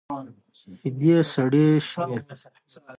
شيدې 0.81 1.15
سرې 1.31 1.65
شوې. 1.89 2.17